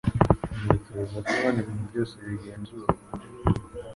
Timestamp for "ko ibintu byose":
1.25-2.13